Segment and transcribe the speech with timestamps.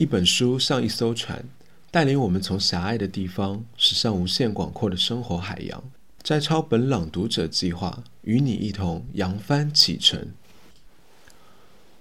[0.00, 1.44] 一本书像一艘船，
[1.90, 5.92] 带领我们从狭隘的地方驶向无限广阔的生活海洋。
[6.22, 10.28] 摘抄本朗读者计划，与你一同扬帆启程。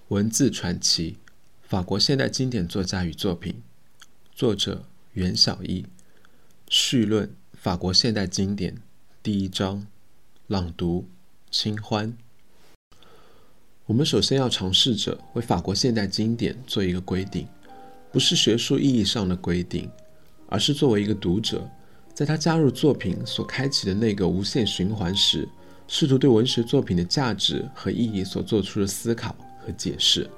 [0.07, 1.17] 文字传奇：
[1.61, 3.61] 法国现代经典作家与作品。
[4.33, 5.85] 作者：袁小艺。
[6.69, 8.77] 序论：法国现代经典。
[9.21, 9.85] 第一章。
[10.47, 11.09] 朗读：
[11.51, 12.15] 清欢。
[13.87, 17.45] 我们首先要尝试着为法国现代经典做一个规定，
[18.11, 19.89] 不是学术意义上的规定，
[20.47, 21.67] 而是作为一个读者。
[22.13, 25.47] 在他加入作品所开启的那个无限循环时，
[25.87, 30.29] 试图对文学作品的价值和意义所做出的思考和解释。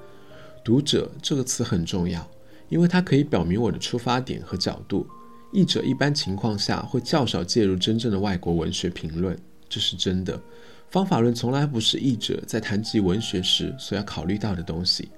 [0.62, 2.24] 读者这个词很重要，
[2.68, 5.06] 因为它可以表明我的出发点和角度。
[5.52, 9.36] 译者一般情况下会较少介入真正的外国文学评论，
[9.68, 10.40] 这是真的。
[10.88, 15.08] 方法论从来不是译者在谈及文学时所要考虑到的东西，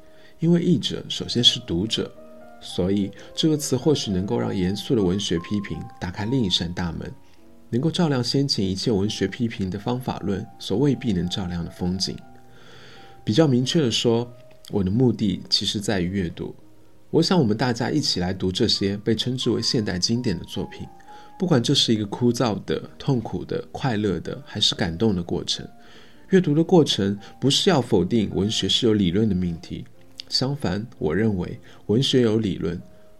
[0.41, 2.11] 因为译者首先是读者。
[2.65, 7.13] 所以，这个词或许能够让严肃的文学批评打开另一扇大门，
[7.69, 12.17] 能够照亮先前一切文学批评的方法论所未必能照亮的风景。
[13.23, 14.27] 比较明确的说，
[14.71, 16.55] 我的目的其实在于阅读。
[17.11, 20.89] 我想，我们大家一起来读这些被称之为现代经典的作品，
[21.39, 25.69] 不管这是一个枯燥的、痛苦的、快乐的，还是感动的过程。
[26.31, 29.85] 阅读的过程不是要否定文学是有理论的命题。
[30.35, 32.77] 相反，我认为文学有理论，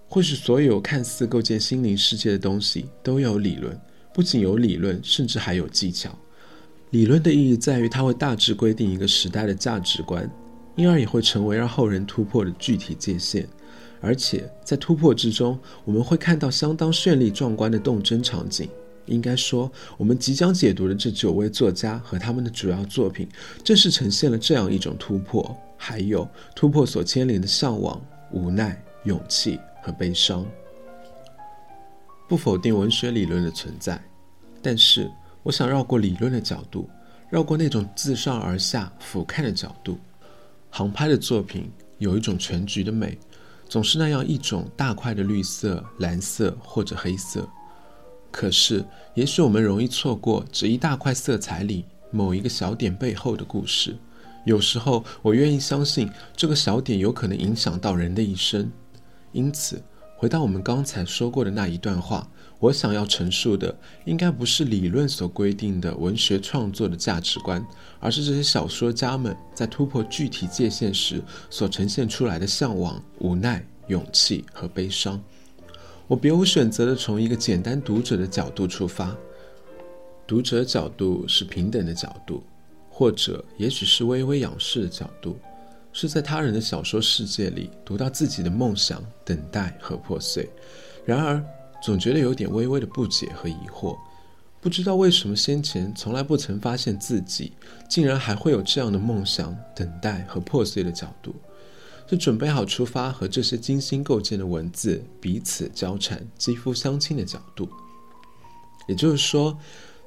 [0.09, 3.81] 或许所有看似构建心灵世界的东西都有理论，
[4.13, 6.11] 不仅有理论，甚至还有技巧。
[6.91, 10.29] 理论的意义在于它会大致规定一个时代的价值观，
[10.75, 13.47] 因而也会成为让后人突破的具体界限。
[14.01, 18.69] 而且在突破之中，我们会看到相当绚丽壮观的动真场景。
[19.07, 23.29] 应该说，我们即将解读的这九位作家和他们的主要作品，
[23.63, 25.57] 正是呈现了这样一种突破。
[25.77, 30.45] 还有突破所牵连的向往、无奈、勇气和悲伤。
[32.29, 34.03] 不否定文学理论的存在，
[34.63, 35.11] 但是
[35.43, 36.89] 我想绕过理论的角度，
[37.29, 39.99] 绕过那种自上而下俯瞰的角度。
[40.71, 43.19] 航拍的作品有一种全局的美，
[43.69, 47.49] 总是那样一种大块的绿色、蓝色或者黑色。
[48.31, 48.85] 可是，
[49.15, 53.97] 也许我们容易错过这一大块色彩里某一个小点背后的故事。
[54.45, 58.71] 有时候，我愿意相信这个小点有可能影响到人的一生。
[59.33, 59.83] 因此，
[60.17, 62.29] 回到我们刚才说过的那一段话，
[62.61, 67.67] 我想要陈述的，应该不是理论所规定的文学创作的价值观，
[67.99, 75.21] 而是这些小说家们在突破具体界限时所呈现出来的向往、无奈、勇气和悲伤。
[76.07, 79.17] 我别无选择地从一个简单读者的角度出发，
[80.27, 82.43] 读者角度是平等的角度。
[82.97, 85.37] 或者，也许是微微仰视的角度，
[85.93, 90.49] 是在他人的小说世界里读到自己的梦想、等待和破碎。
[91.05, 91.45] 然而，
[91.83, 93.99] 总觉得有点微微的不解和疑惑，
[94.61, 97.55] 不知道为什么先前从来不曾发现自己，
[97.89, 101.35] 竟然还会有这样的梦想、等待和破碎的角度。
[102.09, 107.69] 是准备好出发和这些精心构建的文字彼此交缠、肌肤相亲的角度。
[108.87, 109.59] 也就是说。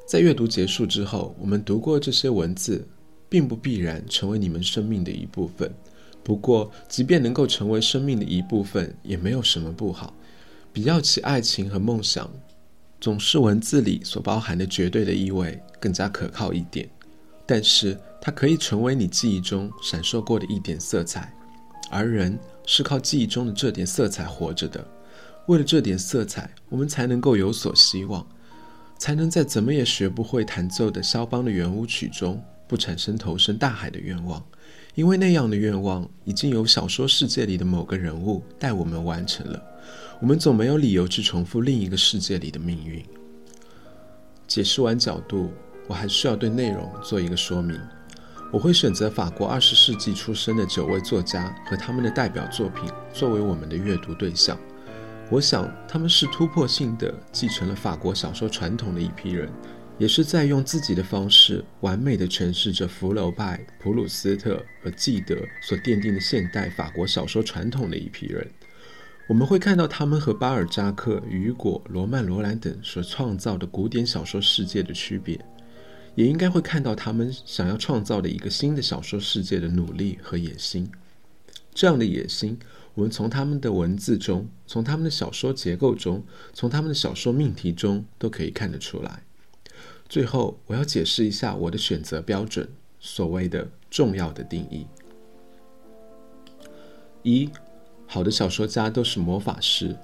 [0.08, 2.88] 在阅读结束之后，我们读过这些文字，
[3.28, 5.70] 并不必然成为你们生命的一部分。
[6.24, 10.14] 不过，即便能够成为生命的一部分，也没有什么不好。
[10.72, 12.32] 比较起爱情和梦想，
[13.02, 16.90] 总是文字里所包含的绝对的意味更加可靠一点。
[17.46, 21.34] 但是，它可以成为你记忆中闪烁过的一点色彩，
[21.92, 24.88] 而人是靠记忆中的这点色彩活着的。
[25.48, 28.26] 为了这点色彩，我们才能够有所希望。
[28.98, 34.44] 才能在怎么也学不会弹奏的肖邦的圆舞曲中不产生投身大海的愿望，
[34.96, 39.64] 因为那样的愿望已经由小说世界里的某个人物带我们完成了。
[40.20, 43.06] 我们总没有理由去重复另一个世界里的命运。
[44.48, 45.52] 解释完角度，
[45.88, 47.80] 我还需要对内容做一个说明。
[48.52, 54.58] 我会选择法国二十世纪出生的九位作家和他们的代表作品作为我们的阅读对象。
[55.30, 59.52] 我想，他们是突破性的继承了法国小说传统的一批人，
[59.98, 68.50] 也是在用自己的方式完美的诠释着福楼拜、普鲁斯特和纪德所奠定的现代法国小说传统的一批人。
[69.28, 75.38] 我们会看到他们和巴尔扎克、雨果、罗曼·罗兰等所创造的古典小说世界的区别，
[76.16, 80.90] 也应该会看到他们想要创造的一个新的小说世界的努力和野心。
[81.74, 82.58] 这样的野心。
[82.98, 89.22] 我们从他们的文字中，从他们的小说结构中，从他们的小说命题中，都可以看得出来。
[90.10, 92.68] 最后，我要解释一下我的选择标准，
[93.00, 94.88] 所谓的重要的定义：
[97.22, 97.52] 一，
[98.08, 99.96] 好的小说家都是魔法师，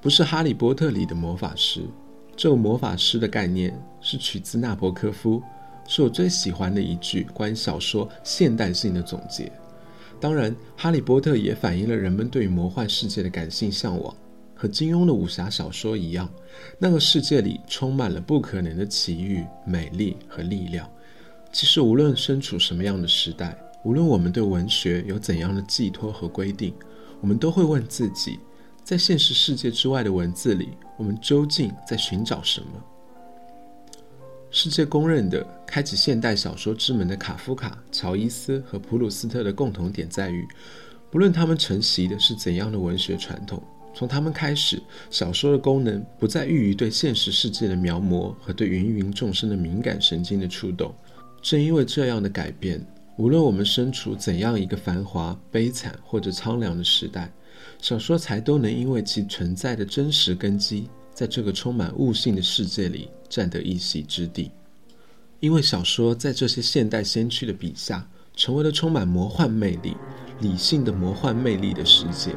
[0.00, 1.82] 不是《哈利波特》里的魔法师。
[2.34, 5.42] 这个魔法师的概念是取自纳博科夫，
[5.86, 9.52] 是我最喜欢的一句关于小说现代性的总结。
[10.20, 14.14] 当然，《哈利波特》也反映了人们对于魔幻世界的感性向往。
[14.54, 16.28] 和金庸的武侠小说一样，
[16.78, 20.86] 那个世界里充满了不可能的奇遇、美丽和力量。
[21.50, 26.74] 其实，无论身处什么样的时代，无论我们对文学有怎样的寄托和规定，
[27.22, 28.38] 我们都会问自己：
[28.84, 30.68] 在现实世界之外的文字里，
[30.98, 32.84] 我们究竟在寻找什么？
[34.52, 40.44] 世界公认的开启现代小说之门的卡夫卡、乔伊斯和普鲁斯特的共同点在于，
[41.08, 43.62] 不论他们承袭的是怎样的文学传统。
[43.94, 50.92] 从他们开始，小说的功能不再寓于对现实世界的描摹和对芸芸众生的敏感神经的触动。
[51.40, 52.84] 正因为这样的改变，
[53.16, 57.32] 无论我们身处怎样一个繁华、悲惨或者苍凉的时代，
[57.80, 64.50] 小说才都能因为其存在的真实根基，在这个充满悟性的世界里占得一席之地。
[65.38, 68.06] 因为小说在这些现代先驱的笔下，
[68.36, 69.96] 成为了充满魔幻魅力、
[70.40, 72.34] 理性的魔幻魅力的世界。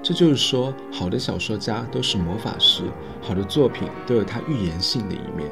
[0.00, 2.84] 这就是说，好的小说家都是魔法师，
[3.20, 5.50] 好的作品都有它预言性的一面。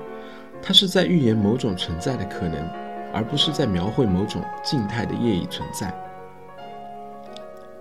[0.62, 2.64] 它是在预言某种存在的可能，
[3.12, 5.92] 而不是在描绘某种静态的业已存在。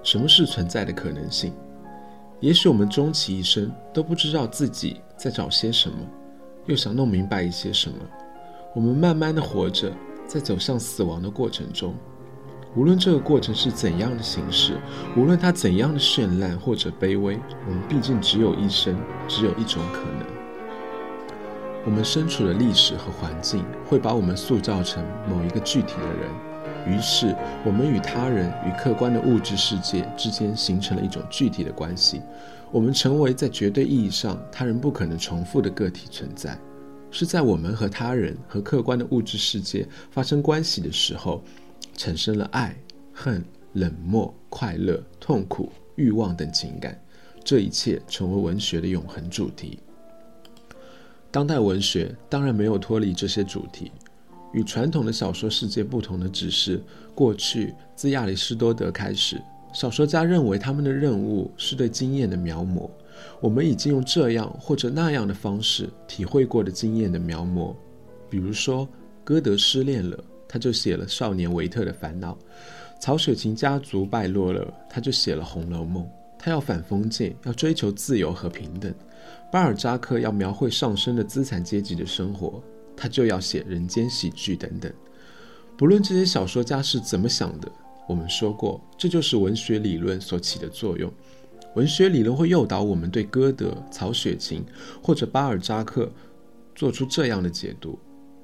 [0.01, 1.53] 什么是存在的可能性？
[2.39, 5.97] 也许我们终其一生都不知道自己在找些什么，
[6.65, 7.95] 又想弄明白一些什么。
[8.73, 9.91] 我们慢慢的活着，
[10.27, 11.93] 在走向死亡的过程中。
[12.75, 14.79] 无论这个过程是怎样的形式，
[15.15, 20.25] 无论它怎样的绚烂或者卑微，我们毕竟只有一生，只有一种可能。
[21.85, 32.21] 我们身处的历史和环境会把我们塑造成某一个具体的人，于是我们与他人与客观的物质世界之间形成了一种具体的关系。
[32.73, 36.59] 我们成为在绝对意义上他人不可能重复的个体存在，
[37.11, 41.41] 是在我们和他人和客观的物质世界发生关系的时候。
[41.95, 42.75] 产生了爱、
[43.13, 46.99] 恨、冷漠、快乐、痛苦、欲望等情感，
[47.43, 49.77] 这一切成为文学的永恒主题。
[51.29, 53.91] 当代文学当然没有脱离这些主题。
[54.53, 56.81] 与传统的小说世界不同的只是，
[57.13, 59.39] 过去自亚里士多德开始，
[59.73, 62.89] 小说家认为他们的任务是对经验的描摹。
[63.41, 67.75] 我们已经用这样或者那样的方式体会过的经验的描摹，
[68.29, 68.87] 比如说，
[69.23, 70.17] 歌德失恋了。
[70.47, 72.37] 他就写了少年维特的烦恼，
[72.99, 76.03] 曹雪芹家族败落了，他就写了《红楼梦》。
[76.37, 78.93] 他要反封建，要追求自由和平等。
[79.51, 82.61] 巴尔扎克要描绘上升的资产阶级的生活，
[82.95, 84.93] 他就要写人间喜剧等等。
[85.75, 87.71] 不论这些小说家是怎么想的，
[88.07, 91.11] 我们说过，这就是文学理论所起的作用。
[91.75, 94.63] 文学理论会诱导我们对歌德、曹雪芹
[95.01, 96.11] 或者巴尔扎克
[96.75, 97.97] 做出这样的解读。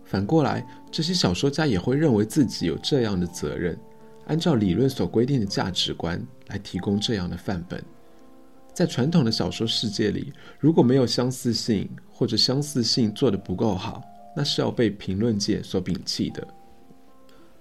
[0.04, 3.78] 反过来，这些小说家也会认为自己有这样的责任，
[4.26, 7.84] 按照理论所规定的价值观来提供这样的范本。
[8.74, 14.02] 在传统的小说世界里，如果没有相似性，或者相似性做得不够好，
[14.36, 16.48] 那是要被评论界所摒弃的。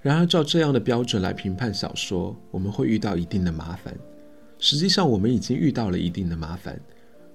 [0.00, 3.96] 然而，照这样的标准来评判小说，我们会遇到一定的麻烦。
[4.58, 6.80] 实际上，我们已经遇到了一定的麻烦。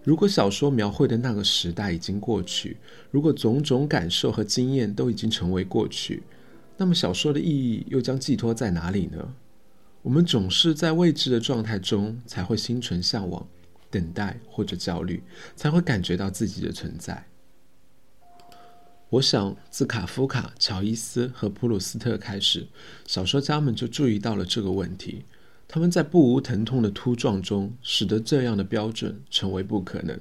[0.04, 2.78] 如果小说描绘的那个时代已经过去，
[3.12, 6.24] 如果种种感受和经验都已经成为过去，
[6.78, 9.34] 那么小说的意义又将寄托在哪里呢？
[10.02, 13.46] 我们总是在未知的状态中才会心存向往、
[13.90, 15.24] 等待或者焦虑，
[15.56, 17.26] 才会感觉到自己的存在。
[19.14, 22.66] 我想，自卡夫卡、乔伊斯和普鲁斯特开始，
[23.06, 25.24] 小说家们就注意到了这个问题。
[25.68, 30.18] 他们在不无疼痛的突撞中，使得这样的标准成为不可能。《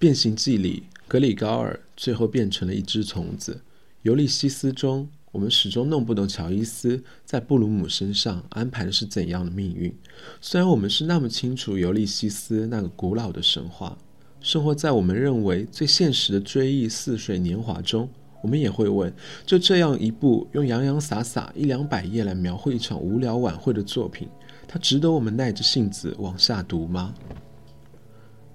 [0.00, 3.52] 变形记》里，格里高尔最后变成了一只虫子。
[4.02, 9.96] 《尤利西斯》中，我们始终弄不懂乔伊斯在布鲁姆身上安排的是怎样的命运。
[10.40, 13.96] 虽然我们是那么清楚尤利西斯那个古老的神话，
[14.46, 18.08] 生活在我们认为最现实的追忆似水年华中。
[18.40, 19.12] 我们也会问：
[19.44, 24.28] 就这样一部用洋洋洒洒一两百页来描绘一场无聊晚会的作品，
[24.68, 27.12] 它值得我们耐着性子往下读吗？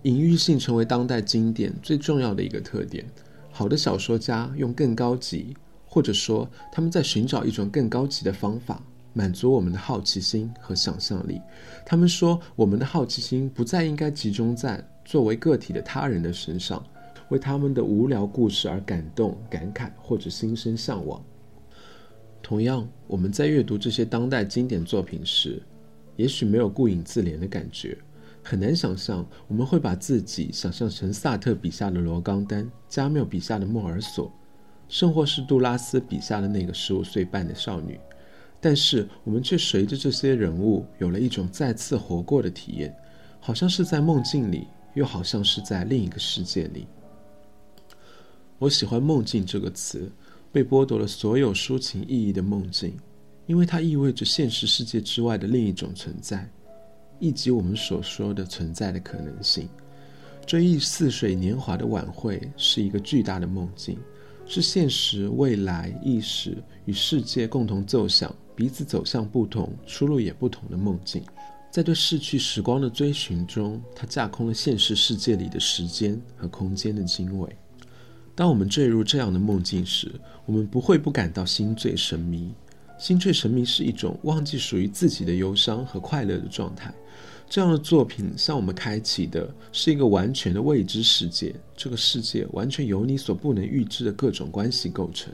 [0.03, 3.05] 隐喻性成为当代经典最重要的一个特点。
[3.51, 5.53] 好的小说家用更高级，
[5.85, 8.81] 或者说他们在寻找一种更高级的方法，
[9.13, 11.41] 满足我们的好奇心和想象力。
[11.85, 16.83] 他们说，我们的好奇心不再应该集中在作为个体的他人的身上。
[17.29, 21.23] 为他们的无聊故事而感动、感慨或者心生向往。
[22.43, 25.63] 同样，我们在阅读这些当代经典作品时，
[26.17, 27.97] 也许没有顾影自怜的感觉。
[28.43, 34.29] 很难想象我们会把自己想象成萨特笔下的罗冈丹、加缪笔下的莫尔索，
[34.89, 37.97] 甚或是杜拉斯笔下的那个十五岁半的少女。
[38.61, 42.95] 但是我们却随着这些人物有了一种再次活过的体验，
[43.39, 46.85] 好像是在梦境里，又好像是在另一个世界里。
[48.59, 50.09] 我喜欢“梦境”这个词，
[50.51, 52.95] 被剥夺了所有抒情意义的梦境。
[53.47, 56.47] 因为它意味着现实世界之外的另一种存在，
[57.19, 59.67] 以及我们所说的存在的可能性。
[60.45, 63.97] 追忆似水年华的晚会是一个巨大的梦境，
[64.45, 71.23] 是现实、未来、意识与世界共同奏响、彼此走向不同、出路也不同的梦境。
[71.71, 77.49] 在对逝去时光的追寻中，它架空了现实世界里的时间和空间的经纬。
[78.35, 80.11] 当我们坠入这样的梦境时，
[80.45, 82.53] 我们不会不感到心醉神迷。
[82.99, 86.93] 心醉神迷是一种忘记属于自己的忧伤和快乐的状态。
[87.49, 95.33] 这样的作品向我们开启的是一个完全的未知世界，这个世界完全由你所不能预知的各种关系构成。